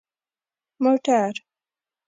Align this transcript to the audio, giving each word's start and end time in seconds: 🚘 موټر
🚘 0.81 0.83
موټر 0.83 1.31